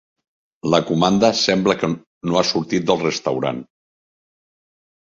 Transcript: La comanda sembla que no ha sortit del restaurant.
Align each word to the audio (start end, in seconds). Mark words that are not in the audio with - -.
La 0.73 0.79
comanda 0.91 1.31
sembla 1.41 1.77
que 1.83 1.91
no 2.31 2.41
ha 2.41 2.45
sortit 2.55 2.89
del 2.91 3.05
restaurant. 3.07 3.65